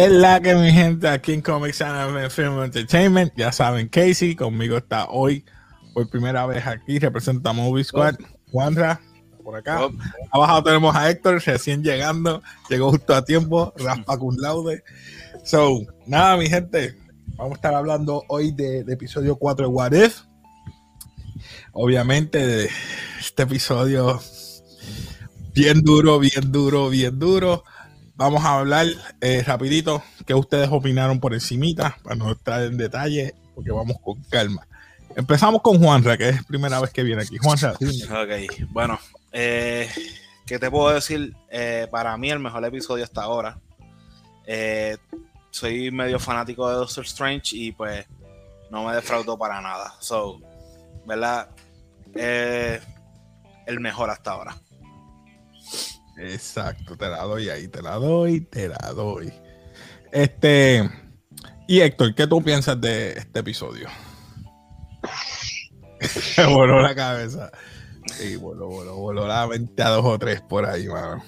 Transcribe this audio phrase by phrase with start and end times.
[0.00, 3.34] ¿Qué es la que mi gente aquí en Comics and Film Entertainment?
[3.36, 5.44] Ya saben, Casey conmigo está hoy
[5.92, 8.14] por primera vez aquí, representa Movie Squad.
[8.50, 8.98] Juanra,
[9.44, 9.90] por acá.
[10.30, 14.82] Abajo tenemos a Héctor, recién llegando, llegó justo a tiempo, raspa con laude.
[15.44, 16.96] So, nada, mi gente,
[17.36, 20.22] vamos a estar hablando hoy de, de episodio 4 de What If.
[21.72, 22.70] Obviamente, de
[23.18, 24.18] este episodio
[25.54, 27.64] bien duro, bien duro, bien duro.
[28.20, 28.86] Vamos a hablar
[29.22, 34.22] eh, rapidito qué ustedes opinaron por encimita para no estar en detalle porque vamos con
[34.24, 34.68] calma.
[35.16, 37.38] Empezamos con Juanra, que es primera vez que viene aquí.
[37.38, 38.04] Juanra, dime.
[38.04, 39.00] Ok, bueno,
[39.32, 39.88] eh,
[40.44, 41.34] ¿qué te puedo decir?
[41.50, 43.58] Eh, para mí el mejor episodio hasta ahora.
[44.44, 44.98] Eh,
[45.50, 48.04] soy medio fanático de Doctor Strange y pues
[48.70, 49.94] no me defraudó para nada.
[49.98, 50.42] So,
[51.06, 51.48] ¿verdad?
[52.14, 54.54] El mejor hasta ahora.
[56.20, 59.32] Exacto, te la doy ahí, te la doy, te la doy.
[60.12, 60.88] Este,
[61.66, 63.88] y Héctor, ¿qué tú piensas de este episodio?
[66.36, 67.50] Me voló la cabeza.
[68.06, 71.22] Sí, voló, voló, voló la mente a dos o tres por ahí, mano.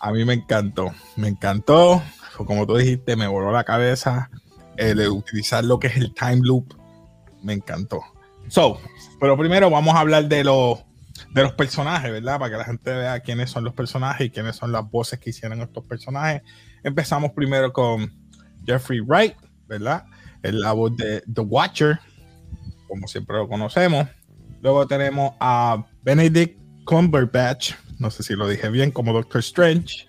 [0.00, 2.02] A mí me encantó, me encantó.
[2.36, 4.30] Como tú dijiste, me voló la cabeza.
[4.76, 6.74] El utilizar lo que es el time loop,
[7.42, 8.02] me encantó.
[8.48, 8.80] So,
[9.20, 10.84] pero primero vamos a hablar de los
[11.34, 12.38] de los personajes, ¿verdad?
[12.38, 15.30] Para que la gente vea quiénes son los personajes y quiénes son las voces que
[15.30, 16.42] hicieron estos personajes.
[16.84, 18.12] Empezamos primero con
[18.64, 19.34] Jeffrey Wright,
[19.66, 20.04] ¿verdad?
[20.42, 21.98] Es la voz de The Watcher,
[22.86, 24.06] como siempre lo conocemos.
[24.62, 30.08] Luego tenemos a Benedict Cumberbatch, no sé si lo dije bien, como Doctor Strange.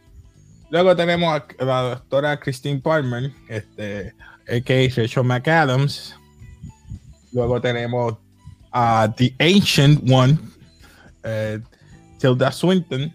[0.70, 4.14] Luego tenemos a la doctora Christine Palmer, este,
[4.47, 5.02] a.k.a.
[5.02, 6.16] Rachel McAdams.
[7.34, 8.16] Luego tenemos
[8.72, 10.38] a The Ancient One,
[11.25, 11.59] eh,
[12.19, 13.13] Tilda Swinton,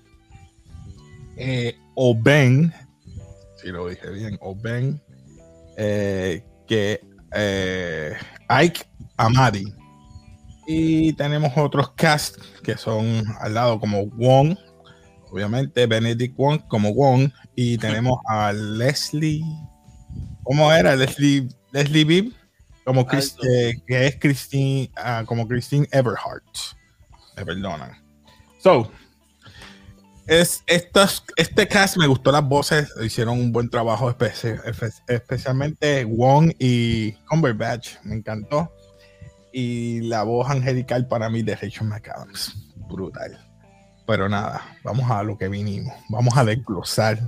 [1.36, 2.72] eh, o Ben,
[3.62, 5.00] si lo dije bien, o Ben,
[5.76, 7.00] eh, que
[7.34, 8.12] eh,
[8.48, 8.82] Ike
[9.16, 9.72] Amadi.
[10.66, 14.56] Y tenemos otros cast que son al lado como Wong,
[15.30, 19.42] obviamente Benedict Wong como Wong, y tenemos a Leslie,
[20.44, 20.94] ¿cómo era?
[20.94, 22.34] Leslie, Leslie Bibb,
[22.84, 23.36] como Chris-
[23.86, 26.44] que es Christine, ah, como Christine Everhart.
[27.40, 27.92] Me perdonan.
[28.62, 28.90] So,
[30.26, 36.04] es, estos, este cast me gustó las voces, hicieron un buen trabajo, espe- espe- especialmente
[36.04, 38.72] Wong y Cumberbatch, me encantó.
[39.52, 42.54] Y la voz angelical para mí de Rachel McAdams,
[42.88, 43.44] brutal.
[44.06, 47.18] Pero nada, vamos a lo que vinimos, vamos a desglosar,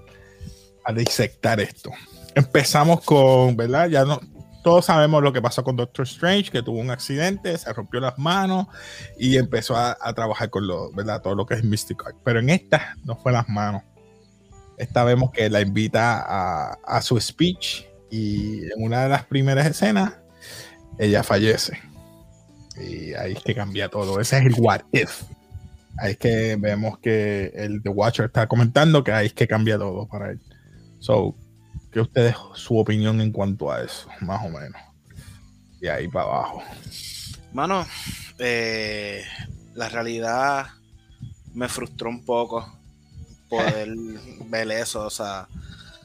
[0.85, 1.91] a disectar esto.
[2.35, 3.89] Empezamos con, ¿verdad?
[3.89, 4.21] Ya no,
[4.63, 8.19] todos sabemos lo que pasó con Doctor Strange, que tuvo un accidente, se rompió las
[8.19, 8.67] manos
[9.19, 11.21] y empezó a, trabajar con lo, ¿verdad?
[11.21, 12.17] todo lo que es Mystic Art.
[12.25, 13.83] Pero en esta no fue las manos.
[14.79, 19.67] Esta vemos que la invita a, a su speech y en una de las primeras
[19.67, 20.15] escenas
[20.99, 21.79] ella fallece.
[22.77, 24.21] Y ahí es que cambia todo.
[24.21, 25.23] Ese es el what if.
[25.99, 29.79] Ahí es que vemos que el The Watcher está comentando que ahí es que cambia
[29.79, 30.41] todo para él.
[31.01, 31.35] So,
[31.93, 34.09] ¿qué ustedes su opinión en cuanto a eso?
[34.21, 34.81] Más o menos.
[35.81, 36.63] Y ahí para abajo.
[37.53, 37.87] Mano,
[38.39, 39.23] eh,
[39.75, 40.69] la realidad
[41.55, 42.67] me frustró un poco
[43.49, 43.95] poder
[44.47, 45.07] ver eso.
[45.07, 45.47] O sea,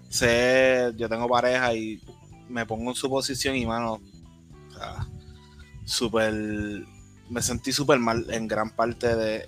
[0.09, 2.01] sé, yo tengo pareja y
[2.49, 5.07] me pongo en su posición y, mano, o sea,
[5.85, 6.33] súper.
[7.29, 9.45] Me sentí súper mal en gran parte de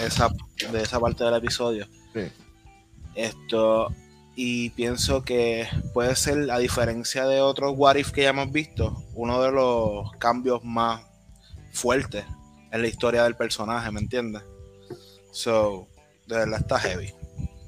[0.00, 0.28] esa,
[0.72, 1.86] de esa parte del episodio.
[2.12, 2.22] Sí.
[3.14, 3.92] Esto,
[4.36, 9.02] y pienso que puede ser, a diferencia de otros What If que ya hemos visto,
[9.14, 11.00] uno de los cambios más
[11.72, 12.26] fuertes
[12.70, 14.42] en la historia del personaje, ¿me entiendes?
[15.32, 15.88] So,
[16.26, 17.14] de verdad está heavy.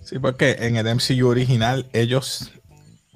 [0.04, 2.52] Sí, porque en el MCU original ellos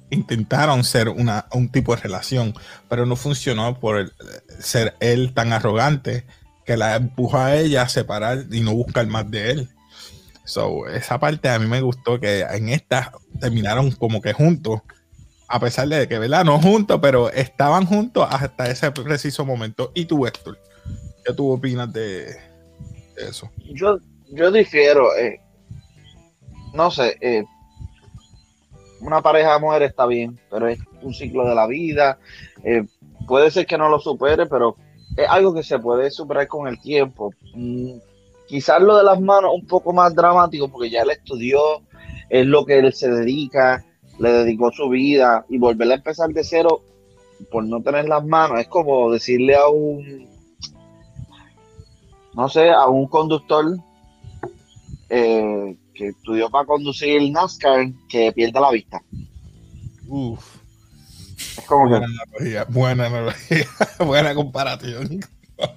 [0.09, 2.55] intentaron ser una, un tipo de relación,
[2.89, 4.13] pero no funcionó por
[4.59, 6.25] ser él tan arrogante
[6.65, 9.69] que la empujó a ella a separar y no buscar más de él.
[10.45, 14.81] So, esa parte a mí me gustó que en esta terminaron como que juntos,
[15.47, 16.43] a pesar de que, ¿verdad?
[16.43, 19.91] No juntos, pero estaban juntos hasta ese preciso momento.
[19.93, 20.57] ¿Y tú, Héctor?
[21.25, 22.35] ¿Qué tú opinas de,
[23.17, 23.49] eso?
[23.73, 23.99] yo,
[24.31, 25.15] yo difiero.
[25.15, 25.39] eh,
[26.73, 27.43] no sé, eh,
[28.99, 32.17] una pareja de mujeres está bien, pero es un ciclo de la vida.
[32.63, 32.83] eh,
[33.27, 34.75] puede ser que no lo supere, pero
[35.15, 37.33] es algo que se puede superar con el tiempo.
[38.47, 41.59] Quizás lo de las manos un poco más dramático, porque ya él estudió,
[42.29, 43.83] es lo que él se dedica,
[44.19, 46.81] le dedicó su vida y volver a empezar de cero
[47.51, 50.29] por no tener las manos es como decirle a un
[52.35, 53.77] no sé, a un conductor
[55.09, 59.03] eh, que estudió para conducir NASCAR que pierda la vista.
[60.07, 60.57] Uf.
[61.37, 63.67] Es como Buena que analogía, buena analogía,
[63.99, 65.19] buena comparación.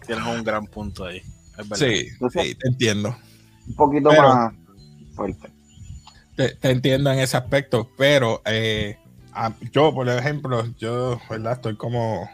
[0.06, 1.20] Tienes un gran punto ahí.
[1.58, 1.86] Es verdad.
[1.86, 3.16] Sí, sí, te entiendo.
[3.68, 4.54] un poquito Pero- más
[5.14, 5.48] fuerte.
[6.36, 8.96] Te, te entiendo en ese aspecto, pero eh,
[9.32, 11.54] a- yo, por ejemplo, yo, ¿verdad?
[11.54, 12.28] Estoy como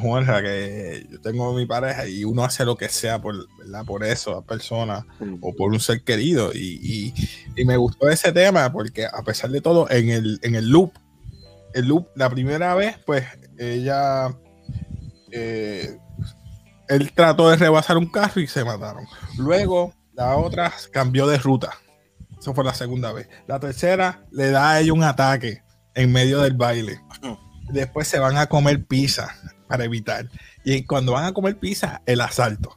[0.00, 3.84] Juanra, que yo tengo mi pareja y uno hace lo que sea por, ¿verdad?
[3.84, 5.24] por eso, persona Sí.
[5.40, 6.52] o por un ser querido.
[6.54, 7.14] Y, y-
[7.56, 10.92] y me gustó ese tema porque a pesar de todo, en el, en el loop,
[11.74, 13.24] el loop, la primera vez, pues
[13.58, 14.28] ella,
[15.32, 15.98] eh,
[16.88, 19.06] él trató de rebasar un carro y se mataron.
[19.36, 21.70] Luego, la otra cambió de ruta.
[22.38, 23.28] Eso fue la segunda vez.
[23.46, 25.62] La tercera le da a ella un ataque
[25.94, 27.00] en medio del baile.
[27.70, 29.34] Después se van a comer pizza
[29.68, 30.28] para evitar.
[30.64, 32.76] Y cuando van a comer pizza, el asalto.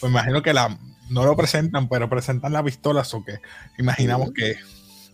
[0.00, 0.78] Pues imagino que la,
[1.10, 3.40] no lo presentan, pero presentan la pistola, o que
[3.78, 4.56] imaginamos que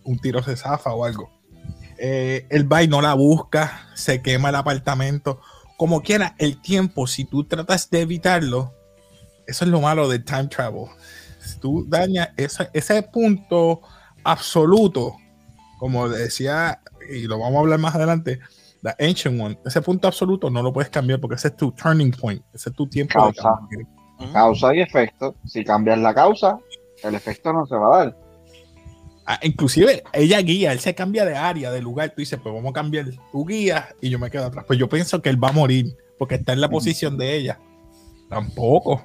[0.03, 1.31] un tiro se zafa o algo.
[1.97, 5.41] Eh, el baile no la busca, se quema el apartamento.
[5.77, 8.73] Como quiera, el tiempo, si tú tratas de evitarlo,
[9.47, 10.85] eso es lo malo del time travel.
[11.39, 13.81] Si tú dañas ese, ese punto
[14.23, 15.15] absoluto,
[15.79, 18.39] como decía, y lo vamos a hablar más adelante,
[18.81, 22.11] la Ancient One, ese punto absoluto no lo puedes cambiar porque ese es tu turning
[22.11, 23.59] point, ese es tu tiempo de Causa.
[24.19, 24.31] Ujú.
[24.31, 25.35] Causa y efecto.
[25.45, 26.57] Si cambias la causa,
[27.03, 28.17] el efecto no se va a dar.
[29.27, 32.09] Ah, inclusive ella guía, él se cambia de área, de lugar.
[32.09, 34.65] Tú dices, pues vamos a cambiar tu guía y yo me quedo atrás.
[34.67, 37.59] Pues yo pienso que él va a morir porque está en la posición de ella.
[38.29, 39.03] Tampoco.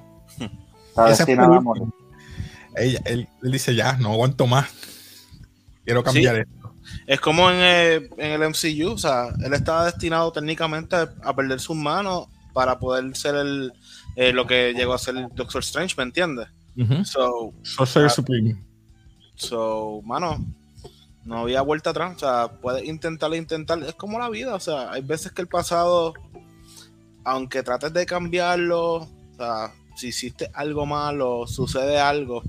[0.89, 1.83] Está Ese fue destinado el a morir.
[2.75, 4.69] Ella, él, él dice, ya, no aguanto más.
[5.83, 6.75] Quiero cambiar esto.
[7.07, 11.59] Es como en, eh, en el MCU, o sea, él estaba destinado técnicamente a, perder
[11.59, 13.73] sus manos para poder ser el
[14.15, 16.47] eh, lo que llegó a ser el Doctor Strange, ¿me entiendes?
[16.77, 17.05] Ujú.
[17.05, 18.09] So, Sorcerer Ah.
[18.09, 18.70] Supreme.
[19.41, 20.45] So, mano,
[21.25, 24.91] no había vuelta atrás, o sea, puedes intentar intentar, es como la vida, o sea,
[24.91, 26.13] hay veces que el pasado,
[27.23, 32.43] aunque trates de cambiarlo, o sea, si hiciste algo malo, sucede algo,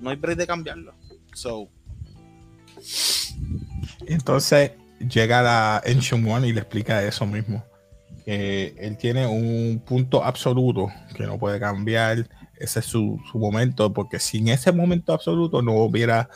[0.00, 0.94] no hay break de cambiarlo.
[1.32, 1.68] So,
[4.06, 7.64] Entonces llega la Ancient One y le explica eso mismo.
[8.24, 12.28] Que él tiene un punto absoluto que no puede cambiar.
[12.62, 16.28] Ese es su, su momento, porque sin ese momento absoluto no hubiera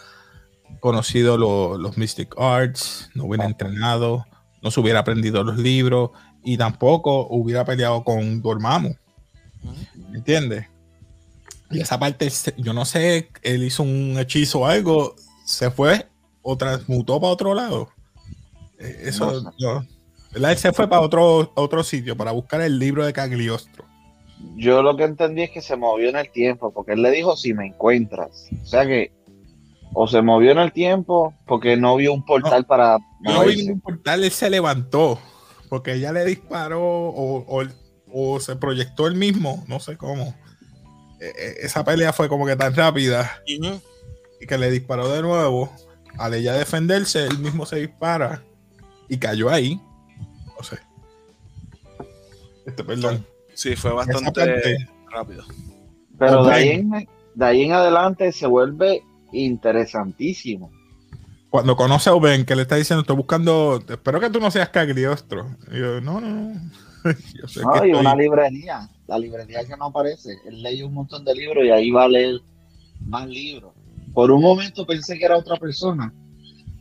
[0.81, 4.25] conocido lo- los Mystic Arts, no hubiera entrenado,
[4.63, 6.11] no se hubiera aprendido los libros
[6.43, 8.95] y tampoco hubiera peleado con Dormammu.
[10.11, 10.67] ¿Me entiendes?
[11.71, 12.29] Y esa parte,
[12.59, 15.15] yo no sé, él hizo un hechizo o algo,
[15.45, 16.09] se fue
[16.43, 17.89] o transmutó para otro lado.
[18.79, 19.87] Eh, Eso, No.
[20.35, 23.76] Él se fue para otro, otro sitio para buscar el libro de Cagliostro.
[24.57, 27.37] Yo lo que entendí es que se movió en el tiempo, porque él le dijo
[27.37, 28.49] si me encuentras.
[28.63, 29.13] O sea que
[29.93, 33.57] o se movió en el tiempo porque no vio un portal para no vi moverse.
[33.63, 35.19] ningún portal, él se levantó
[35.69, 37.67] porque ella le disparó o, o-
[38.13, 40.35] o se proyectó él mismo, no sé cómo.
[41.21, 45.71] Eh, eh, esa pelea fue como que tan rápida y que le disparó de nuevo.
[46.19, 48.43] Al ella defenderse, él mismo se dispara
[49.09, 49.81] y cayó ahí.
[50.57, 50.79] No sé.
[52.67, 53.27] Este, perdón.
[53.57, 54.77] Sí, fue bastante
[55.11, 55.45] rápido.
[56.19, 56.91] Pero de ahí, en,
[57.35, 60.71] de ahí en adelante se vuelve interesantísimo.
[61.51, 64.69] cuando conoce a Oben, que le está diciendo, estoy buscando, espero que tú no seas
[64.71, 65.47] Cagliostro.
[65.73, 66.61] Y yo, no, no, no.
[67.41, 70.33] Yo sé No, que y estoy- una librería, la librería que no aparece.
[70.47, 72.41] Él lee un montón de libros y ahí va a leer
[73.01, 73.73] más libros.
[74.13, 76.13] Por un momento pensé que era otra persona.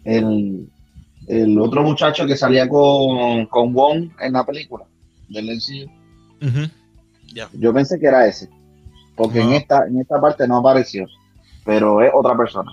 [0.03, 0.67] El,
[1.27, 4.85] el otro muchacho que salía con, con Wong en la película
[5.29, 5.49] del
[6.41, 6.47] MCU.
[6.47, 6.71] Ujú.
[7.53, 8.49] Yo pensé que era ese.
[9.15, 11.05] Porque en, esta, en esta parte no apareció.
[11.63, 12.71] Pero es otra persona.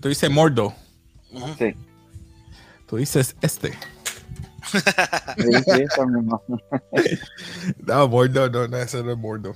[0.00, 0.74] Tú dices Mordo.
[1.58, 1.74] Sí.
[2.86, 3.72] Tú dices este.
[5.38, 6.42] Sí, sí, eso mismo.
[7.86, 9.54] No, Mordo, no, no, ese no es Mordo.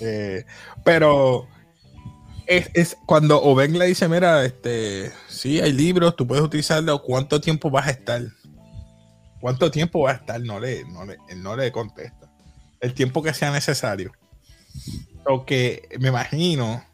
[0.00, 0.44] Eh,
[0.84, 1.46] pero
[2.46, 7.40] es, es cuando Oben le dice, mira, este, sí, hay libros, tú puedes utilizarlo, ¿cuánto
[7.40, 8.22] tiempo vas a estar?
[9.40, 10.40] ¿Cuánto tiempo vas a estar?
[10.40, 12.21] No le, no le, él no le contesta.
[12.82, 14.12] El tiempo que sea necesario.
[15.26, 16.84] Lo que me imagino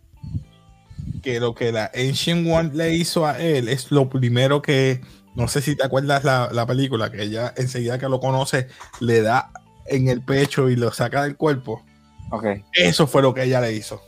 [1.23, 5.01] que lo que la Ancient One le hizo a él es lo primero que,
[5.35, 8.69] no sé si te acuerdas la, la película, que ella enseguida que lo conoce
[9.01, 9.51] le da
[9.87, 11.83] en el pecho y lo saca del cuerpo.
[12.31, 12.45] Ok.
[12.75, 14.01] Eso fue lo que ella le hizo.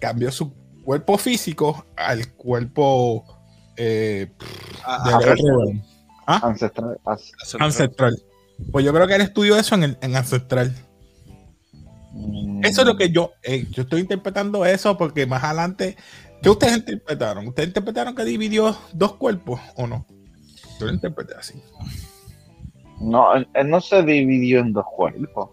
[0.00, 3.24] Cambió su cuerpo físico al cuerpo
[3.76, 4.32] eh,
[4.84, 5.18] A- a-
[6.26, 6.40] ¿Ah?
[7.60, 8.16] Ancestral.
[8.72, 10.74] Pues yo creo que él estudió eso en, el, en ancestral.
[12.12, 15.96] mm, Eso es lo que yo, eh, yo estoy interpretando eso porque más adelante,
[16.42, 17.46] ¿qué ustedes interpretaron?
[17.48, 20.06] ¿Ustedes interpretaron que dividió dos cuerpos o no?
[20.78, 21.60] Yo lo interpreté así.
[23.00, 25.50] No, él, él no se dividió en dos cuerpos.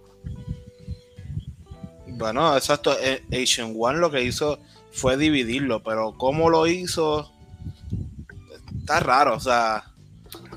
[2.08, 2.96] Bueno, exacto.
[3.00, 4.60] eh, Asian One lo que hizo
[4.92, 7.32] fue dividirlo, pero cómo lo hizo
[8.80, 9.84] está raro, o sea,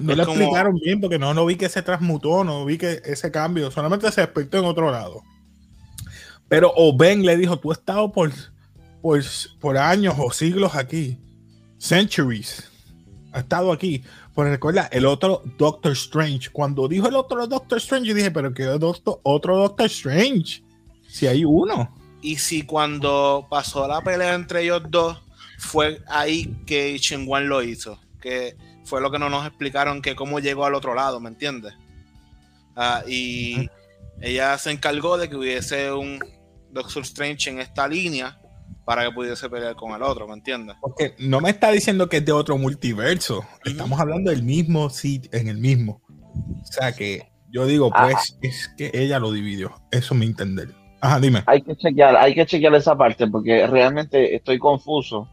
[0.00, 3.00] No lo como- explicaron bien porque no, no vi que se transmutó, no vi que
[3.04, 5.22] ese cambio, solamente se despertó en otro lado.
[6.48, 8.30] Pero Oben le dijo, tú has estado por,
[9.02, 9.22] por,
[9.60, 11.18] por años o siglos aquí,
[11.78, 12.70] centuries,
[13.32, 14.02] ha estado aquí.
[14.34, 18.54] Pues recuerda, el otro Doctor Strange, cuando dijo el otro Doctor Strange, yo dije, pero
[18.54, 20.62] ¿qué doctor, otro Doctor Strange?
[21.08, 21.94] Si hay uno.
[22.22, 25.18] y si cuando pasó la pelea entre ellos dos,
[25.58, 28.56] fue ahí que One lo hizo, que
[28.88, 31.74] fue lo que no nos explicaron que cómo llegó al otro lado, ¿me entiendes?
[32.76, 33.68] Ah, y
[34.20, 36.18] ella se encargó de que hubiese un
[36.70, 38.38] Doctor Strange en esta línea
[38.84, 40.76] para que pudiese pelear con el otro, ¿me entiendes?
[40.80, 43.44] Porque no me está diciendo que es de otro multiverso.
[43.64, 46.00] Estamos hablando del mismo sitio, en el mismo.
[46.62, 48.08] O sea que yo digo, Ah.
[48.10, 49.74] pues, es que ella lo dividió.
[49.90, 50.74] Eso es mi entender.
[51.00, 51.42] Ajá, dime.
[51.46, 55.28] Hay que chequear, hay que chequear esa parte porque realmente estoy confuso.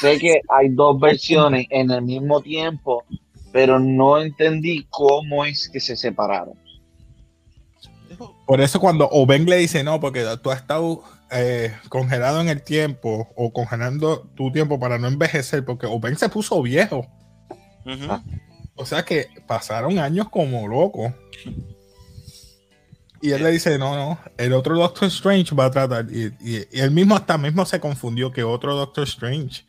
[0.00, 3.04] Sé que hay dos versiones en el mismo tiempo,
[3.52, 6.54] pero no entendí cómo es que se separaron.
[8.46, 12.62] Por eso cuando Oben le dice, no, porque tú has estado eh, congelado en el
[12.62, 17.06] tiempo o congelando tu tiempo para no envejecer, porque Oben se puso viejo.
[18.74, 21.14] O sea que pasaron años como loco.
[23.22, 26.06] Y él le dice, no, no, el otro Doctor Strange va a tratar.
[26.10, 29.64] Y, y- él mismo hasta mismo se confundió que otro Doctor Strange.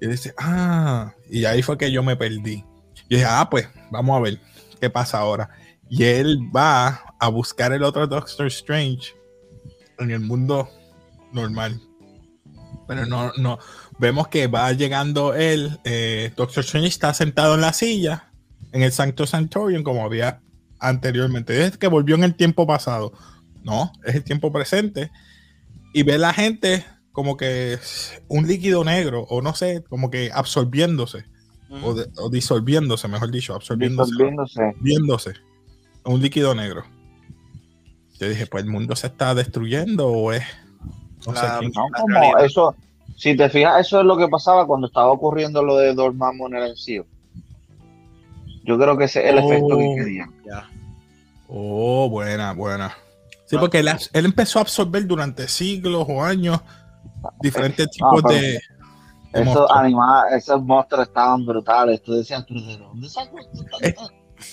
[0.00, 2.64] Y dice, ah, y ahí fue que yo me perdí.
[3.08, 4.40] Y dije, ah, pues vamos a ver
[4.80, 5.50] qué pasa ahora.
[5.88, 9.14] Y él va a buscar el otro Doctor Strange
[9.98, 10.68] en el mundo
[11.32, 11.80] normal.
[12.86, 13.58] Pero no, no,
[13.98, 18.30] vemos que va llegando él, eh, Doctor Strange está sentado en la silla,
[18.70, 20.40] en el Sancto Sanctorium, como había
[20.80, 21.64] anteriormente.
[21.64, 23.12] Es que volvió en el tiempo pasado.
[23.62, 25.10] No, es el tiempo presente.
[25.92, 27.78] Y ve la gente como que
[28.28, 31.24] un líquido negro, o no sé, como que absorbiéndose,
[31.82, 34.12] o, de- o disolviéndose, mejor dicho, absorbiéndose,
[34.80, 35.34] viéndose,
[36.04, 36.84] un líquido negro.
[38.18, 40.42] Yo dije, pues el mundo se está destruyendo o es...
[41.26, 42.74] No sé La- quién- No, como eso,
[43.16, 46.54] si te fijas, eso es lo que pasaba cuando estaba ocurriendo lo de Dormammu en
[46.56, 47.04] el MCU.
[48.70, 49.94] Yo creo que ese es el efecto que Oh.
[49.96, 50.34] querían.
[50.46, 50.68] Ya.
[51.48, 52.94] Oh, buena, buena.
[53.46, 53.60] Sí, Ah.
[53.60, 56.60] porque él, él empezó a absorber durante siglos o años
[57.40, 58.60] diferentes tipos pero- de, de
[59.32, 59.70] Esos monstruos.
[59.72, 62.02] animales, esos monstruos estaban brutales.
[62.02, 63.94] Tú decías, pero ¿de dónde sacó esto Eh?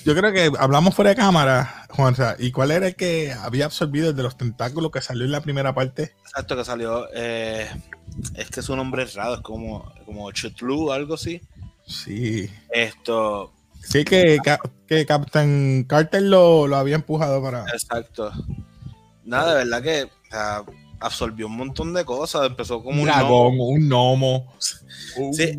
[0.03, 2.35] Yo creo que hablamos fuera de cámara, Juanza.
[2.39, 5.39] ¿Y cuál era el que había absorbido el de los tentáculos que salió en la
[5.41, 6.13] primera parte?
[6.25, 7.05] Exacto, que salió.
[7.15, 7.69] eh,
[8.35, 11.39] es que su nombre es raro, es como, como Chutlu o algo así.
[11.85, 12.49] Sí.
[12.69, 13.53] Esto,
[13.83, 14.37] Sí, que,
[14.87, 17.65] que Captain Carter lo, lo había empujado para.
[17.73, 18.31] exacto.
[19.23, 20.63] Nada, de verdad que o sea,
[20.99, 22.47] absorbió un montón de cosas.
[22.47, 23.67] Empezó como Un un dragón, gnomo.
[23.69, 24.53] un gnomo.
[25.17, 25.57] Un, Sí.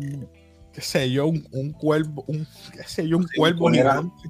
[0.73, 4.29] qué sé yo, un, un cuervo, un, qué sé yo, un Sí, cuervo gigante.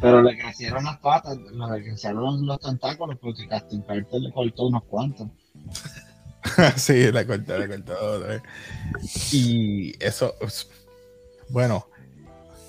[0.00, 4.84] Pero le crecieron las patas, le crecieron los tentáculos porque Captain Carter le cortó unos
[4.84, 5.28] cuantos.
[6.76, 8.42] sí, la corté otra vez.
[9.32, 10.68] Y eso, es-
[11.48, 11.86] bueno,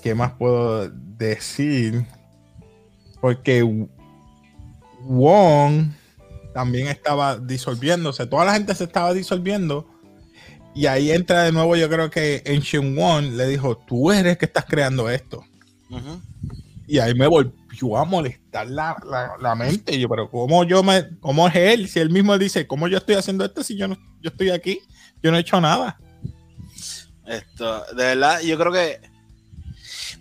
[0.04, 2.04] ¿qué más puedo decir?
[3.20, 3.62] Porque
[5.00, 5.86] Wong
[6.52, 9.90] también estaba disolviéndose, toda la gente se estaba disolviendo.
[10.74, 14.44] Y ahí entra de nuevo, yo creo que Ancient One le dijo, tú eres que
[14.44, 15.42] estás creando esto.
[16.86, 19.94] Y ahí me volvió a molestar la, la- la mente.
[19.94, 21.88] Y yo, pero ¿cómo yo me, cómo es él?
[21.88, 24.80] Si él mismo dice, ¿cómo yo estoy haciendo esto si yo no, yo estoy aquí?
[25.22, 25.98] Yo no he hecho nada.
[27.26, 29.00] Esto, de verdad, yo creo que.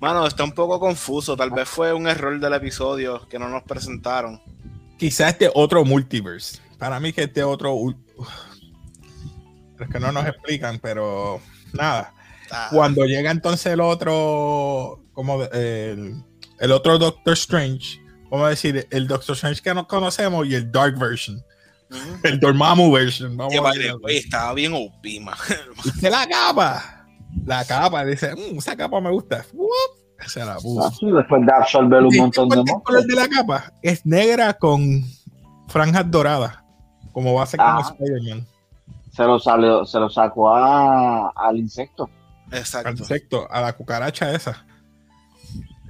[0.04, 1.38] Mano, está un poco confuso.
[1.38, 4.42] Tal vez fue un error del episodio que no nos presentaron.
[4.98, 6.60] Quizás este otro multiverse.
[6.78, 7.74] Para mí que este otro...
[9.80, 11.40] Es que no nos explican, pero
[11.72, 12.14] nada.
[12.52, 16.22] Ah, Cuando llega entonces el otro, como el,
[16.60, 20.70] el otro Doctor Strange, vamos a decir, el Doctor Strange que no conocemos y el
[20.70, 21.42] Dark Version,
[22.24, 23.38] el Dormammu version.
[23.38, 25.36] Vamos a estaba bien OP, man.
[25.84, 27.03] ¿Viste la capa?
[27.46, 29.46] La capa, dice, "Mm, esa capa me gusta.
[30.28, 30.88] Se la puso.
[30.88, 33.74] Así, después de absorber un ¿Viste montón de cuál es el color de la capa?
[33.82, 35.04] Es negra con
[35.68, 36.60] franjas doradas,
[37.12, 37.82] como va a ser con Ah.
[37.82, 38.48] Spider-Man.
[39.12, 42.10] Se lo, salió, se lo sacó a- al insecto.
[42.52, 42.90] Al Exacto.
[42.92, 44.66] insecto, a la cucaracha esa.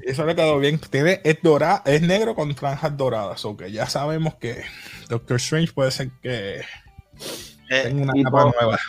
[0.05, 0.79] Eso le quedó bien.
[0.79, 1.37] Tiene, es,
[1.85, 3.45] es negro con franjas doradas.
[3.45, 4.63] O que ya sabemos que
[5.09, 6.61] Doctor Strange puede ser que
[7.69, 8.79] Eh, tenga una capa todo- nueva.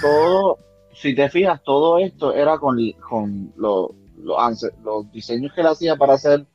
[0.00, 0.58] Todo,
[0.94, 5.96] si te fijas, todo esto era con, con lo, los, los diseños que él hacía
[5.96, 6.46] para hacer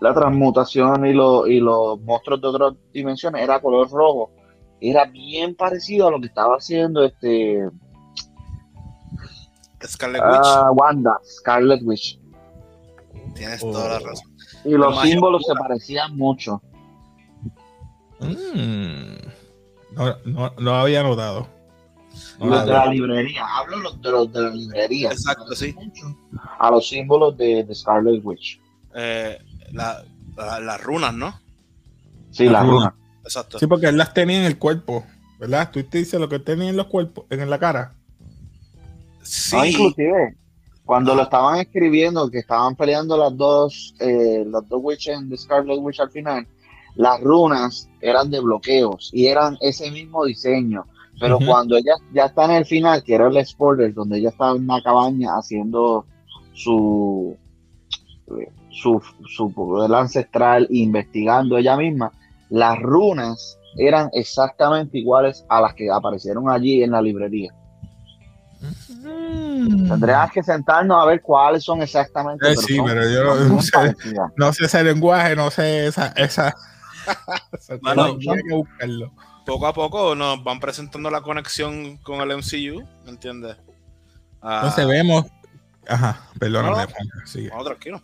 [0.00, 4.30] la transmutación y, lo- y los monstruos de otras dimensiones era color rojo.
[4.80, 7.68] Era bien parecido a lo que estaba haciendo este
[9.84, 12.18] Scarlet Witch, ah, Wanda, Scarlet Witch.
[13.34, 13.72] tienes Oh.
[13.72, 14.26] toda la razón.
[14.64, 16.60] Y los símbolos se parecían mucho.
[18.20, 19.16] Mm.
[19.92, 21.46] No, no, no había notado.
[22.38, 25.10] No los lo de la librería, hablo los de los de la librería.
[25.12, 25.74] Exacto, sí.
[26.58, 28.60] A los símbolos de, de Scarlet Witch.
[28.94, 29.38] Eh,
[29.72, 30.02] la-
[30.36, 31.38] la- las runas, ¿no?
[32.30, 32.72] Sí, La la runa.
[32.72, 32.94] runa.
[33.24, 33.58] Exacto.
[33.58, 35.04] Sí, porque él las tenía en el cuerpo,
[35.38, 35.70] ¿verdad?
[35.72, 37.94] Tú te dices lo que tenía en los cuerpos, en la cara.
[39.22, 40.36] Sí, No, inclusive,
[40.84, 45.78] cuando lo estaban escribiendo, que estaban peleando las dos, eh, las dos witches de Scarlet
[45.78, 46.46] Witch al final,
[46.96, 50.84] las runas eran de bloqueos y eran ese mismo diseño.
[51.20, 54.56] Pero cuando ella ya está en el final, que era el spoiler, donde ella estaba
[54.56, 56.06] en una cabaña haciendo
[56.54, 57.36] su
[58.70, 62.12] su, su poder ancestral, investigando ella misma,
[62.48, 67.52] las runas eran exactamente iguales a las que aparecieron allí en la librería.
[68.88, 69.88] Mm.
[69.88, 72.50] Tendríamos que sentarnos a ver cuáles son exactamente.
[72.52, 73.94] Eh, sí, son- pero yo no sé.
[74.36, 76.08] No sé ese lenguaje, no sé esa.
[76.16, 76.54] esa...
[77.82, 79.12] Bueno, tengo que buscarlo.
[79.44, 83.56] Poco a poco nos van presentando la conexión con el MCU, ¿me entiendes?
[84.42, 85.26] Ah, Entonces vemos.
[85.88, 86.86] Ajá, perdóname.
[86.86, 87.56] No.
[87.56, 88.02] No, tranquilo.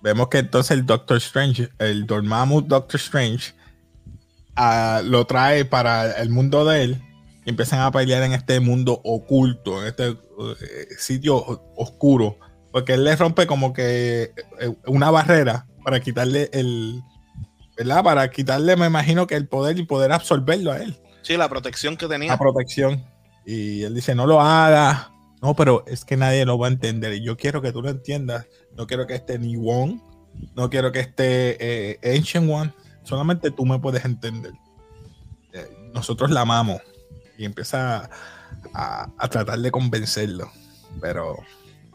[0.00, 3.52] Vemos que entonces el Doctor Strange, el Dormammu Doctor Strange,
[4.56, 7.02] ah, lo trae para el mundo de él
[7.44, 10.16] y empiezan a pelear en este mundo oculto, en este eh,
[10.98, 11.36] sitio
[11.76, 12.38] oscuro,
[12.70, 17.02] porque él le rompe como que eh, una barrera para quitarle el,
[17.78, 18.02] ¿verdad?
[18.04, 21.96] Para quitarle, me imagino que el poder y poder absorberlo a él, Sí, la protección
[21.96, 22.32] que tenía.
[22.32, 23.04] la protección.
[23.46, 25.10] Y él dice, no lo haga.
[25.40, 27.12] No, pero es que nadie lo va a entender.
[27.14, 28.46] Y yo quiero que tú lo entiendas.
[28.76, 30.00] No quiero que esté ni Wong.
[30.54, 32.72] No quiero que esté eh, Ancient One.
[33.04, 34.52] Solamente tú me puedes entender.
[35.52, 36.80] Eh, nosotros la amamos.
[37.36, 38.08] Y empieza
[38.74, 40.50] a, a tratar de convencerlo.
[41.00, 41.36] Pero.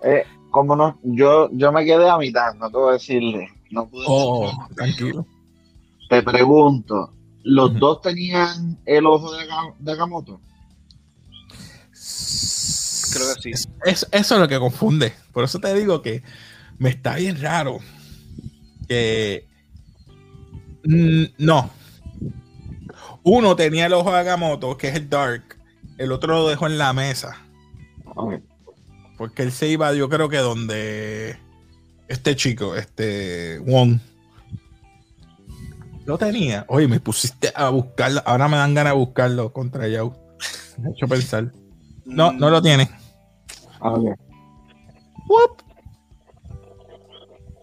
[0.04, 3.50] Eh, como no, yo, yo me quedé a mitad, no te voy a decirle.
[3.72, 5.26] No pude Oh, tranquilo.
[6.10, 7.14] Te pregunto,
[7.44, 9.46] ¿los dos tenían el ojo de,
[9.80, 10.40] de Agamotto?
[11.92, 13.50] Creo que sí.
[13.52, 15.14] Es- es- eso es lo que confunde.
[15.32, 16.24] Por eso te digo que
[16.78, 17.80] me está bien raro.
[18.88, 19.48] Que.
[20.84, 21.70] Mm, no.
[23.24, 25.58] Uno tenía el ojo de Agamotto, que es el Dark.
[25.98, 27.38] El otro lo dejó en la mesa.
[29.18, 31.38] Porque él se iba, yo creo que donde.
[32.08, 33.60] Este chico, este.
[33.60, 34.00] Wong.
[36.06, 36.66] Lo tenía.
[36.68, 38.22] Oye, me pusiste a buscarlo.
[38.26, 40.14] Ahora me dan ganas de buscarlo contra Yao.
[40.78, 41.52] Me ha hecho pensar.
[42.06, 42.90] No, no lo tiene.
[43.80, 44.18] Ok.
[45.28, 45.64] Whoop.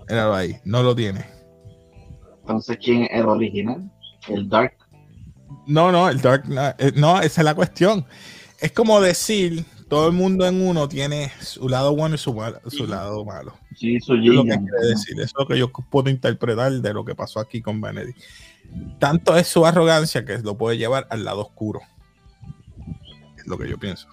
[0.09, 1.25] Míralo ahí, no lo tiene.
[2.41, 3.91] Entonces, ¿quién es el original?
[4.29, 4.77] El Dark.
[5.67, 6.45] No, no, el Dark
[6.79, 8.05] eh, no, esa es la cuestión.
[8.59, 12.61] Es como decir, todo el mundo en uno tiene su lado bueno y su, mal-
[12.69, 13.53] su lado malo.
[13.77, 16.95] Sí, su Es lo que quiere decir, eso es lo que yo puedo interpretar de
[16.95, 18.19] lo que pasó aquí con Benedict.
[18.99, 21.81] Tanto es su arrogancia que lo puede llevar al lado oscuro.
[23.37, 24.07] Es lo que yo pienso.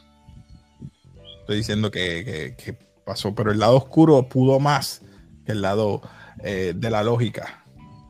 [1.41, 2.73] Estoy diciendo que, que- que
[3.05, 5.01] pasó, pero el lado oscuro pudo más
[5.45, 6.01] que el lado
[6.43, 7.63] eh, de la lógica.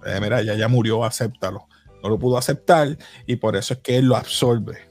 [0.06, 1.68] Eh, mira, ya, ya murió, acéptalo.
[2.02, 4.87] No lo pudo aceptar y por eso es que él lo absorbe.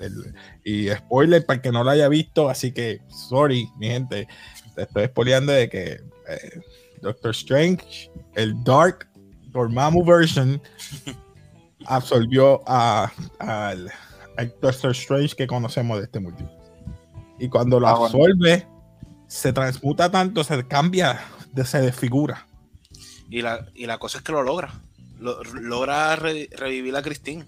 [0.00, 0.34] El-
[0.64, 4.26] y spoiler para el que no lo haya visto, así que, sorry, mi gente,
[4.74, 6.60] te estoy spoileando de que eh,
[7.02, 9.08] Doctor Strange, el Dark
[9.52, 10.60] Dormammu version,
[11.86, 13.90] absorbió a, al,
[14.36, 16.56] al Doctor Strange que conocemos de este multiverso.
[17.38, 18.10] Y cuando lo Ah, bueno.
[19.26, 21.20] se transmuta tanto, se cambia,
[21.64, 22.46] se desfigura.
[23.30, 24.72] Y la, y la cosa es que lo logra.
[25.18, 27.44] Lo- logra re- revivir a Christine.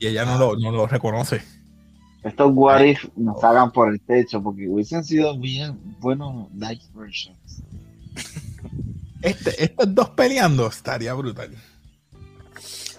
[0.00, 1.42] Y ella no lo, no lo reconoce.
[2.24, 7.62] Estos what if nos hagan por el techo porque hubiesen sido bien buenos live versions.
[9.22, 11.54] Este, estos dos peleando estaría brutal.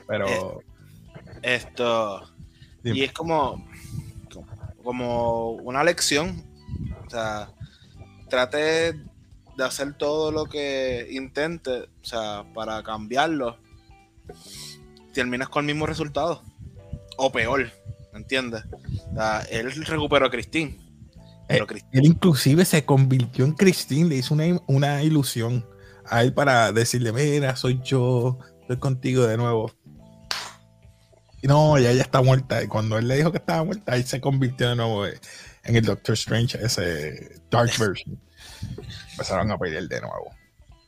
[0.08, 0.62] Pero.
[1.42, 2.30] Esto.
[2.84, 2.98] Dime.
[2.98, 3.66] Y es como.
[4.84, 6.44] Como una lección.
[7.06, 7.50] O sea,
[8.30, 8.94] trate
[9.58, 11.72] de hacer todo lo que intente.
[11.82, 13.58] O sea, para cambiarlo.
[15.14, 16.44] Terminas con el mismo resultado.
[17.18, 17.72] O peor.
[18.14, 18.64] ¿Me entiendes?
[19.12, 20.78] O sea, él recuperó a Christine.
[21.48, 25.66] Pero Christine Él inclusive se convirtió en Christine, le hizo una, una ilusión
[26.06, 29.72] a él para decirle, mira, soy yo, estoy contigo de nuevo.
[31.42, 32.64] Y no, ya ella está muerta.
[32.64, 35.84] Y cuando él le dijo que estaba muerta, ahí se convirtió de nuevo en el
[35.84, 38.20] Doctor Strange, ese Dark version.
[39.12, 40.32] empezaron a pelear de nuevo.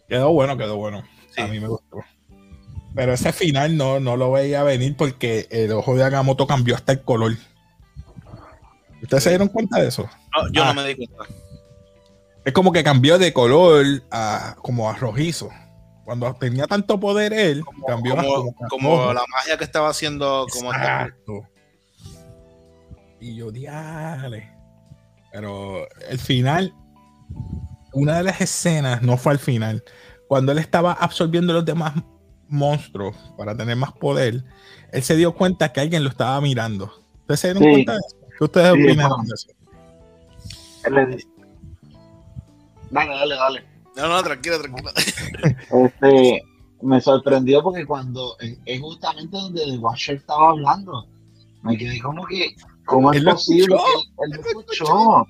[0.08, 1.04] Quedó bueno, quedó bueno.
[1.38, 1.98] A mí me gustó.
[2.96, 6.92] Pero ese final no, no lo veía venir porque el ojo de Agamotto cambió hasta
[6.92, 7.34] el color.
[9.02, 10.10] ¿Ustedes se dieron cuenta de eso?
[10.36, 10.74] No, yo no ah.
[10.74, 11.26] me di cuenta.
[12.46, 15.50] Es como que cambió de color a como a rojizo.
[16.06, 21.48] Cuando tenía tanto poder él, cambió como, como, la magia que estaba haciendo como Exacto.
[23.22, 24.52] Y yo, diale.
[25.32, 26.74] Pero el final,
[27.94, 29.84] una de las escenas, no fue al final,
[30.28, 31.94] cuando él estaba absorbiendo los demás
[32.54, 34.44] monstruos para tener más poder,
[34.92, 36.94] él se dio cuenta que alguien lo estaba mirando.
[37.22, 38.18] ¿Ustedes se dieron cuenta de eso?
[38.38, 39.48] ¿Qué ustedes opinan de eso?
[42.92, 43.66] Dale, dale, dale.
[43.96, 44.92] No, no, tranquilo, tranquilo.
[45.86, 46.42] Este,
[46.82, 51.08] me sorprendió porque cuando es justamente donde The Watcher estaba hablando,
[51.62, 55.28] me quedé como que, ¿cómo es posible que él, lo escuchó?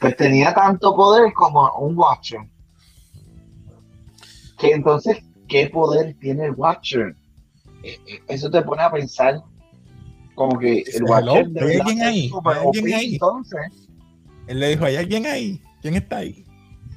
[0.00, 2.40] Pues tenía tanto poder como un Watcher.
[4.58, 7.16] Que entonces, ¿qué poder tiene el Watcher?
[7.82, 9.42] E, e, eso te pone a pensar
[10.34, 12.30] como que el Watcher ¿Hay alguien ahí?
[12.44, 13.12] ¿Hay alguien ahí?
[13.14, 13.60] Entonces,
[14.46, 15.62] él le dijo, ¿hay alguien ahí?
[15.80, 16.44] ¿Quién está ahí?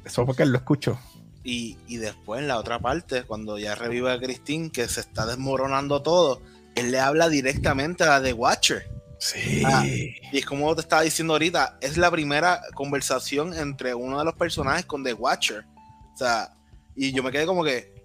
[0.05, 0.97] Eso fue que él lo escuchó.
[1.43, 5.25] Y, y, después en la otra parte, cuando ya revive a Christine, que se está
[5.25, 6.41] desmoronando todo,
[6.75, 8.89] él le habla directamente a The Watcher.
[9.19, 9.63] Sí.
[9.65, 14.25] Ah, y es como te estaba diciendo ahorita, es la primera conversación entre uno de
[14.25, 15.65] los personajes con The Watcher.
[16.13, 16.53] O sea,
[16.95, 17.96] y yo me quedé como que.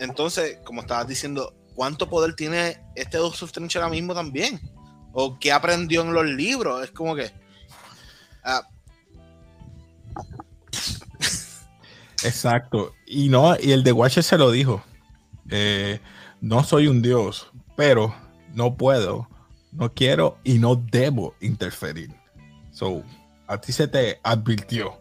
[0.00, 4.60] Entonces, como estabas diciendo, ¿cuánto poder tiene este Doctor Strange ahora mismo también?
[5.12, 6.82] ¿O qué aprendió en los libros?
[6.82, 7.30] Es como que.
[8.42, 8.62] Ah,
[12.22, 12.94] Exacto.
[13.06, 14.82] Y no, y el de Watcher se lo dijo.
[15.50, 16.00] Eh,
[16.40, 18.14] no soy un dios, pero
[18.54, 19.28] no puedo,
[19.72, 22.14] no quiero y no debo interferir.
[22.72, 23.02] So,
[23.46, 24.99] a ti se te advirtió.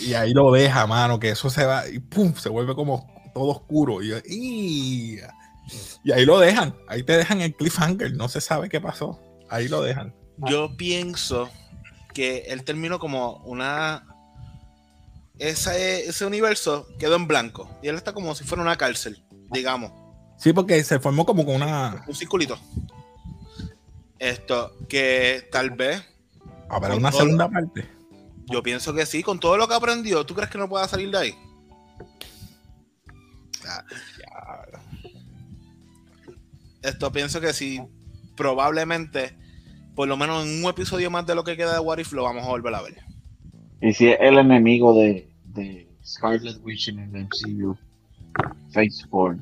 [0.00, 3.48] Y ahí lo deja, mano, que eso se va y pum, se vuelve como todo
[3.48, 4.02] oscuro.
[4.02, 5.18] Y, y,
[6.04, 6.74] y ahí lo dejan.
[6.88, 8.12] Ahí te dejan el cliffhanger.
[8.14, 9.20] No se sabe qué pasó.
[9.48, 10.14] Ahí lo dejan.
[10.48, 11.48] Yo pienso
[12.14, 14.04] que él terminó como una
[15.38, 17.70] ese, ese universo quedó en blanco.
[17.82, 19.92] Y él está como si fuera una cárcel, digamos.
[20.36, 22.04] Sí, porque se formó como con una.
[22.06, 22.58] Un circulito.
[24.18, 26.02] Esto, que tal vez.
[26.68, 27.97] Habrá una segunda parte.
[28.50, 31.10] Yo pienso que sí, con todo lo que aprendió, ¿tú crees que no pueda salir
[31.10, 31.34] de ahí?
[36.82, 37.80] Esto pienso que sí,
[38.36, 39.36] probablemente,
[39.94, 42.22] por lo menos en un episodio más de lo que queda de What If, lo
[42.22, 42.96] vamos a volver a ver.
[43.82, 47.76] Y si es el enemigo de, de Scarlet Witch en el MCU,
[48.72, 49.38] Phase 4.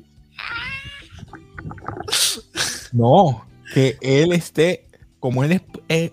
[2.91, 4.87] No, que él esté,
[5.19, 6.11] como él es,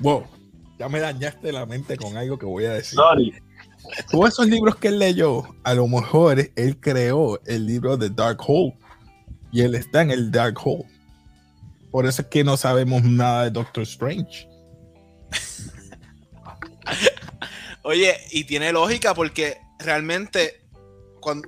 [0.00, 0.24] wow,
[0.80, 2.94] ya me dañaste la mente con algo que voy a decir.
[2.94, 3.34] Sorry.
[4.10, 8.38] Todos esos libros que él leyó, a lo mejor él creó el libro de Dark
[8.46, 8.78] Hole
[9.52, 10.86] y él está en el Dark Hole.
[11.90, 14.48] Por eso es que no sabemos nada de Doctor Strange.
[17.82, 20.62] Oye, y tiene lógica porque realmente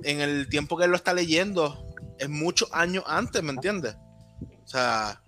[0.03, 1.87] en el tiempo que él lo está leyendo
[2.19, 3.95] es muchos años antes, ¿me entiendes?
[4.63, 5.23] O sea,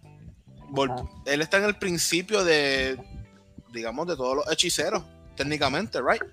[1.26, 3.00] él está en el principio de,
[3.76, 5.04] digamos, de todos los hechiceros,
[5.36, 6.24] técnicamente, ¿right?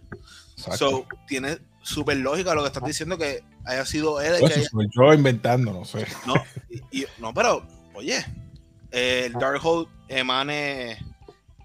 [0.57, 4.35] So, tiene súper lógica lo que estás diciendo que haya sido él.
[4.49, 6.07] que soy yo inventando, no sé.
[6.27, 6.35] No,
[7.19, 8.25] no pero, oye,
[8.91, 10.99] el Darkhold emane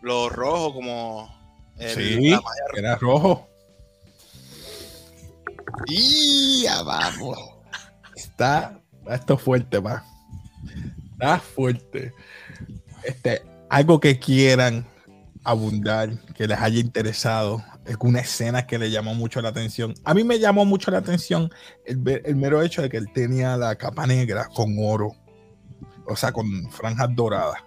[0.01, 1.37] lo rojo como
[1.77, 2.33] sí,
[2.75, 3.47] era rojo.
[5.85, 7.37] Y vamos.
[8.15, 10.03] Está, esto fuerte, va.
[11.13, 12.13] Está fuerte.
[13.03, 14.87] Este, algo que quieran
[15.47, 19.93] abundar, que les haya interesado, alguna escena que le llamó mucho la atención.
[20.03, 21.49] A mí me llamó mucho la atención
[21.85, 25.15] el, el mero hecho de que él tenía la capa negra con oro,
[26.05, 27.61] o sea, con franjas doradas.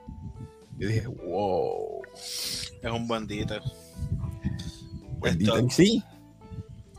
[0.79, 2.03] Y dije, wow.
[2.83, 3.65] Es un buen detalle.
[5.23, 6.03] Esto, sí.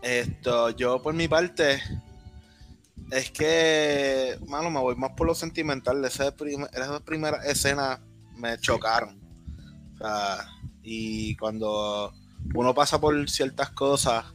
[0.02, 1.80] Esto, yo por mi parte,
[3.12, 6.04] es que, mano, me voy más por lo sentimental.
[6.06, 6.34] Esas,
[7.04, 8.00] primeras escenas
[8.36, 9.20] me chocaron.
[9.94, 10.48] O sea,
[10.84, 12.14] y cuando
[12.54, 14.26] uno pasa por ciertas cosas,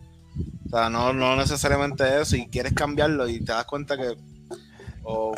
[0.67, 4.17] o sea, no, no necesariamente eso, y quieres cambiarlo y te das cuenta que.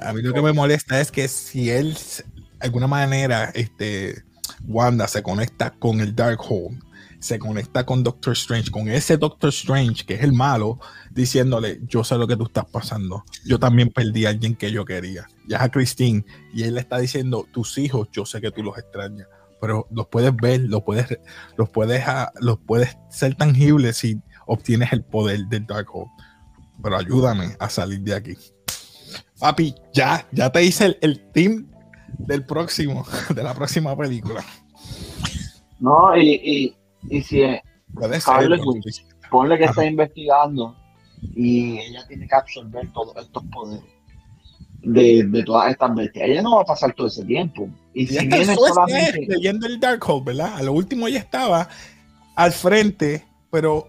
[0.01, 2.25] a mí lo que me molesta es que si él, de
[2.61, 4.25] alguna manera, este,
[4.67, 10.05] Wanda se conecta con el Darkhold se conecta con Doctor Strange, con ese Doctor Strange
[10.05, 10.79] que es el malo,
[11.11, 14.85] diciéndole, yo sé lo que tú estás pasando, yo también perdí a alguien que yo
[14.85, 18.63] quería, ya a Christine, y él le está diciendo, tus hijos, yo sé que tú
[18.63, 19.27] los extrañas,
[19.61, 21.19] pero los puedes ver, los puedes,
[21.57, 26.09] los puedes, ah, los puedes ser tangibles si obtienes el poder del Darkhold.
[26.83, 28.37] Pero ayúdame a salir de aquí.
[29.41, 31.71] Papi, ya, ya te hice el, el team
[32.19, 34.45] del próximo, de la próxima película.
[35.81, 36.77] No, y, y,
[37.17, 37.39] y si.
[37.39, 38.83] Quinn.
[39.31, 40.77] ponle que está investigando
[41.35, 43.98] y ella tiene que absorber todos estos poderes
[44.83, 46.29] de, de todas estas bestias.
[46.29, 47.69] Ella no va a pasar todo ese tiempo.
[47.95, 49.27] Y Y si viene eso es, solamente.
[49.29, 50.55] leyendo el Darkhold, ¿verdad?
[50.57, 51.69] A lo último ella estaba
[52.37, 53.87] al frente, pero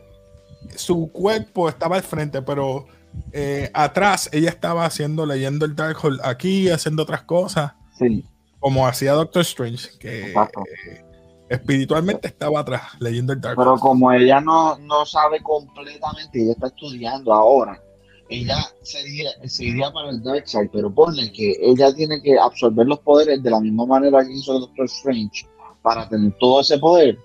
[0.76, 2.86] su cuerpo estaba al frente, pero
[3.32, 8.24] eh, atrás ella estaba haciendo, leyendo el Darkhold aquí, haciendo otras cosas, Sí,
[8.60, 11.06] como hacía Doctor Strange, que eh,
[11.50, 13.68] espiritualmente estaba atrás, leyendo el Darkhold.
[13.68, 17.82] pero como ella no, no sabe completamente, ella está estudiando ahora.
[18.30, 22.86] Ella sería, se iría para el Dark Side, pero ponle que ella tiene que absorber
[22.86, 25.48] los poderes de la misma manera que hizo Doctor Strange
[25.82, 27.18] para tener todo ese poder.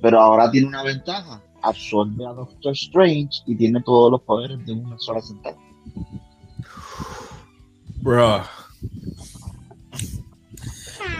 [0.00, 4.72] Pero ahora tiene una ventaja: absorbe a Doctor Strange y tiene todos los poderes de
[4.72, 5.56] una sola sentada.
[8.02, 8.44] Bro,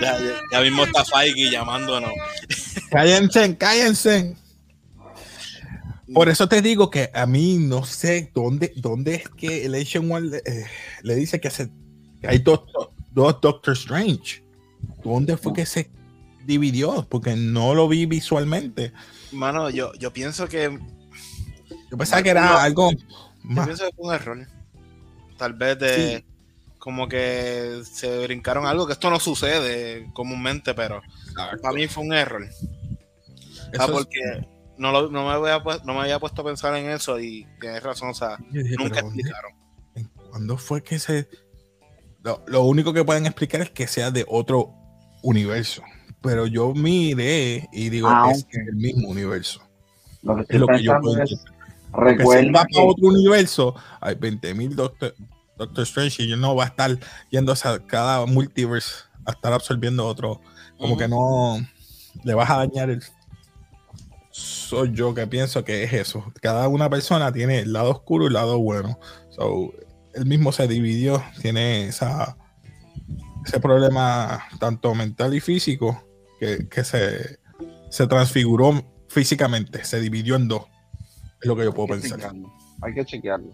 [0.00, 2.10] Ya, ya- ya mismo está Feige llamándonos.
[2.90, 4.36] cállense, cállense.
[6.14, 10.10] Por eso te digo que a mí no sé dónde, dónde es que el Asian
[10.10, 10.66] One le, eh,
[11.02, 11.68] le dice que, se,
[12.20, 12.60] que hay dos,
[13.10, 14.42] dos Doctor Strange.
[15.02, 15.90] ¿Dónde fue que se
[16.44, 17.06] dividió?
[17.08, 18.92] Porque no lo vi visualmente.
[19.32, 20.78] Mano, yo, yo pienso que
[21.90, 24.46] Yo pensaba que era algo Yo pienso que fue un error.
[25.36, 26.24] Tal vez de
[26.78, 31.02] como que se brincaron algo, que esto no sucede comúnmente, pero
[31.60, 32.46] para mí fue un error.
[32.46, 34.20] Ah, es- porque
[34.78, 37.82] no, lo- no, me había, no me había puesto a pensar en eso y tienes
[37.82, 39.52] razón, o sea, dije, nunca pero ¿dónde- explicaron.
[40.30, 41.28] ¿Cuándo fue que se.?
[42.22, 44.72] Lo, lo único que pueden explicar es que sea de otro
[45.22, 45.82] universo.
[46.22, 48.54] Pero yo miré y digo, Ah, es ok.
[48.68, 49.62] el mismo universo.
[50.22, 51.36] Lo que Es lo que yo puedo es,
[51.92, 55.14] recuerda que- para otro universo, hay 20.000 Doctor,
[55.56, 56.98] Doctor Strange y yo no va a estar
[57.30, 60.40] yendo a cada multiverse a estar absorbiendo otro.
[60.78, 61.58] Como que no
[62.24, 63.02] le vas a dañar el.
[64.66, 66.32] Soy yo que pienso que es eso.
[66.42, 68.98] Cada una persona tiene el lado oscuro y el lado bueno.
[69.30, 69.72] So,
[70.12, 72.36] él mismo se dividió, tiene esa,
[73.46, 76.02] ese problema tanto mental y físico
[76.40, 77.38] que, que se,
[77.90, 80.62] se transfiguró físicamente, se dividió en dos.
[81.40, 82.18] Es lo que yo puedo hay que pensar.
[82.18, 82.52] chequearlo,
[82.82, 83.50] Hay que chequearlo.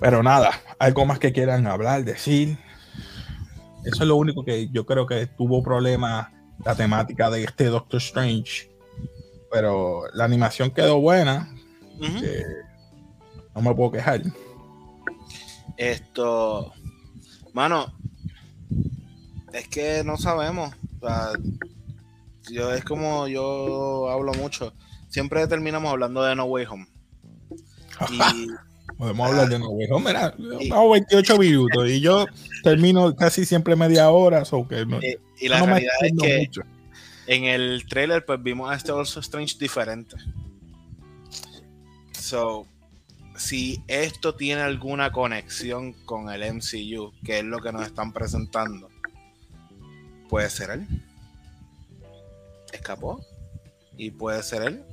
[0.00, 2.58] Pero nada, algo más que quieran hablar, decir.
[3.84, 6.32] Eso es lo único que yo creo que tuvo problemas
[6.64, 8.71] la temática de este Doctor Strange.
[9.52, 11.54] Pero la animación quedó buena.
[13.54, 14.22] No me puedo quejar.
[15.76, 16.72] Esto,
[17.52, 17.92] mano,
[19.52, 20.74] es que no sabemos.
[21.00, 21.28] O sea,
[22.50, 24.72] yo es como yo hablo mucho.
[25.10, 26.86] Siempre terminamos hablando de No Way Home.
[28.10, 28.18] Y
[28.96, 29.80] Podemos hablar de nuevo.
[29.82, 32.26] Hijo, Mira, Y- vamos 28 minutos y yo
[32.62, 34.44] termino casi siempre media hora.
[34.44, 36.60] So que no, Eh, y la no me realidad es que mucho.
[37.26, 40.16] En el trailer pues vimos a este Also Strange diferente.
[42.12, 42.66] So,
[43.36, 48.88] si esto tiene alguna conexión con el MCU, que es lo que nos están presentando,
[50.28, 50.86] puede ser él.
[52.72, 53.24] Escapó.
[53.96, 54.84] Y puede ser él.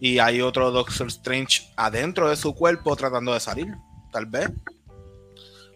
[0.00, 3.74] Y hay otro Doctor Strange adentro de su cuerpo tratando de salir.
[4.12, 4.48] Tal vez.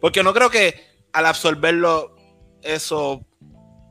[0.01, 0.75] Porque no creo que
[1.13, 2.17] al absorberlo
[2.63, 3.27] eso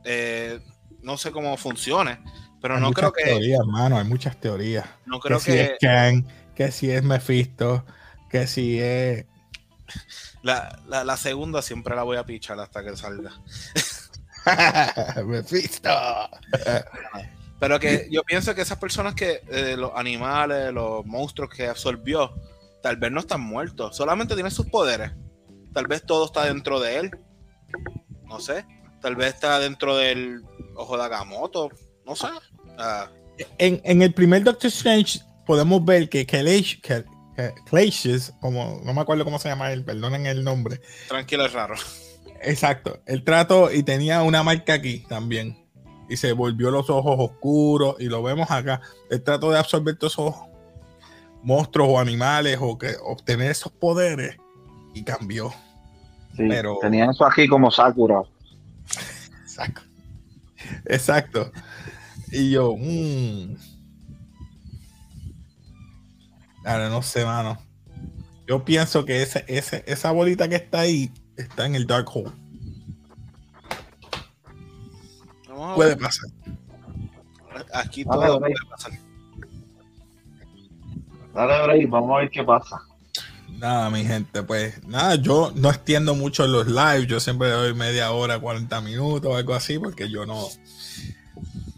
[0.04, 0.60] eh,
[1.02, 2.22] no sé cómo funcione,
[2.60, 4.86] pero Hay no creo que teorías, hermano, hay muchas teorías.
[5.06, 7.84] no creo que si es que Kang, que si es Mephisto,
[8.30, 9.26] que si es.
[10.42, 13.32] la, la, la segunda siempre la voy a pichar hasta que salga.
[15.26, 15.90] Mephisto.
[17.60, 22.34] Pero que yo pienso que esas personas que eh, los animales, los monstruos que absorbió,
[22.82, 25.12] tal vez no están muertos, solamente tienen sus poderes.
[25.72, 27.10] Tal vez todo está dentro de él.
[28.24, 28.66] No sé.
[29.00, 30.42] Tal vez está dentro del
[30.76, 31.70] ojo de Agamotto.
[32.06, 32.26] No sé.
[32.78, 33.08] Ah,
[33.58, 36.80] En, en el primer Doctor Strange podemos ver que Kalash-
[37.66, 40.80] Clashes, como no me acuerdo cómo se llama él, perdonen el nombre.
[41.08, 41.74] tranquilo, es raro.
[42.42, 45.58] Exacto, el trato y tenía una marca aquí también.
[46.08, 48.80] Y se volvió los ojos oscuros y lo vemos acá.
[49.10, 50.34] El trato de absorber todos esos
[51.42, 54.36] monstruos o animales o que obtener esos poderes
[54.94, 55.50] y cambió.
[56.36, 58.22] Sí, Pero- Tenía eso aquí como Sakura.
[59.42, 59.82] Exacto.
[60.86, 61.52] Exacto.
[62.30, 63.56] Y yo, mmm.
[66.64, 67.58] Ahora no sé, mano.
[68.46, 72.32] Yo pienso que ese, ese, esa bolita que está ahí está en el Dark Hole.
[75.74, 76.30] Puede pasar.
[77.72, 78.92] Aquí todo puede pasar.
[81.34, 82.82] Dale, Bray, vamos a ver qué pasa.
[83.62, 88.10] Nada, mi gente, pues nada, yo no extiendo mucho los lives, yo siempre doy media
[88.10, 90.48] hora, 40 minutos algo así, porque yo no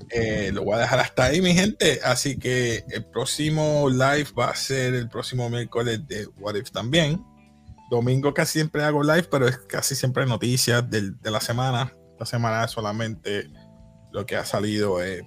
[0.09, 2.01] eh, lo voy a dejar hasta ahí, mi gente.
[2.03, 7.23] Así que el próximo live va a ser el próximo miércoles de What If también.
[7.90, 11.92] Domingo casi siempre hago live, pero es casi siempre noticias de la semana.
[12.12, 13.51] Esta semana es solamente
[14.11, 15.23] lo que ha salido, eh,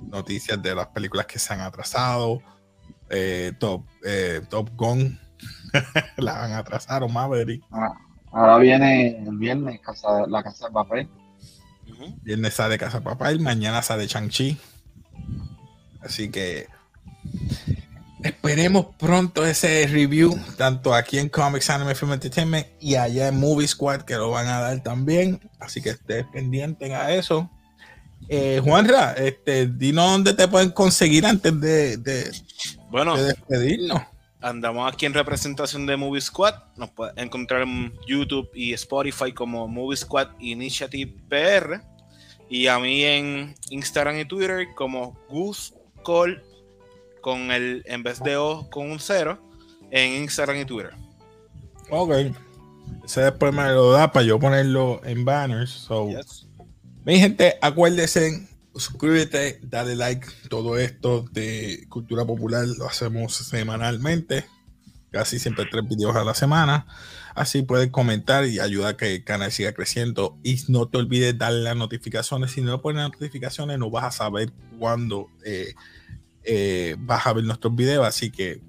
[0.00, 2.40] noticias de las películas que se han atrasado.
[3.10, 3.84] Eh, top,
[4.48, 5.20] Top Gun
[6.16, 7.62] la van a atrasar o Maverick.
[7.70, 7.94] Ah,
[8.32, 9.80] ahora viene el viernes
[10.28, 11.08] la casa de papel.
[12.22, 14.58] Viernes sale Casa de Papel, mañana sale Chang-Chi.
[16.00, 16.68] Así que
[18.22, 23.68] esperemos pronto ese review, tanto aquí en Comics Anime Film Entertainment y allá en Movie
[23.68, 25.40] Squad, que lo van a dar también.
[25.60, 27.50] Así que estés pendiente a eso.
[28.28, 32.32] Eh, Juanra, este, dinos dónde te pueden conseguir antes de, de,
[32.90, 34.00] bueno, de despedirnos
[34.44, 36.54] andamos aquí en representación de Movie Squad.
[36.76, 41.80] Nos pueden encontrar en YouTube y Spotify como Movie Squad Initiative PR.
[42.48, 46.42] Y a mí en Instagram y Twitter como Goose Call
[47.22, 49.38] con el en vez de O con un cero
[49.90, 50.92] en Instagram y Twitter.
[51.90, 52.12] Ok.
[53.04, 55.70] Ese después me lo da para yo ponerlo en banners.
[55.70, 56.08] So,
[57.04, 58.46] mi gente, acuérdense
[58.76, 60.26] suscríbete, dale like.
[60.48, 64.46] Todo esto de cultura popular lo hacemos semanalmente.
[65.10, 66.86] Casi siempre tres videos a la semana.
[67.34, 70.38] Así puedes comentar y ayuda a que el canal siga creciendo.
[70.42, 72.52] Y no te olvides darle las notificaciones.
[72.52, 75.74] Si no pones notificaciones, no vas a saber cuándo eh,
[76.42, 78.06] eh, vas a ver nuestros videos.
[78.06, 78.60] Así que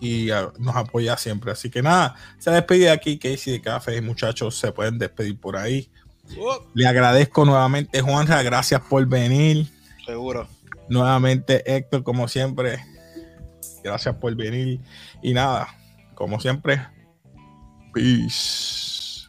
[0.00, 1.52] y nos apoya siempre.
[1.52, 4.00] Así que nada, se despide aquí Casey de Café.
[4.00, 5.90] Muchachos, se pueden despedir por ahí.
[6.36, 6.62] Uh.
[6.74, 9.66] Le agradezco nuevamente, Juanra, gracias por venir.
[10.04, 10.48] Seguro.
[10.88, 12.84] Nuevamente, Héctor, como siempre,
[13.84, 14.80] gracias por venir.
[15.22, 15.68] Y nada,
[16.14, 16.80] como siempre,
[17.92, 19.26] peace.